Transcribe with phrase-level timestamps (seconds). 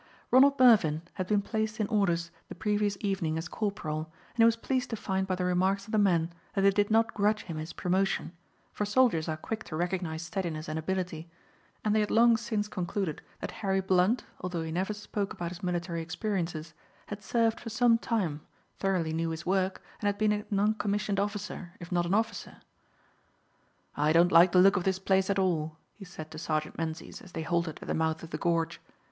[0.31, 4.55] Ronald Mervyn had been placed in orders the previous evening as corporal, and he was
[4.55, 7.57] pleased to find by the remarks of the men that they did not grudge him
[7.57, 8.31] his promotion,
[8.73, 11.29] for soldiers are quick to recognise steadiness and ability,
[11.85, 15.61] and they had long since concluded that Harry Blunt, although he never spoke about his
[15.61, 16.73] military experiences,
[17.05, 18.41] had served for some time,
[18.79, 22.57] thoroughly knew his work, and had been a non commissioned officer, if not an officer.
[23.95, 27.21] "I don't like the look of this place at all," he said to Sergeant Menzies
[27.21, 28.81] as they halted at the mouth of the gorge.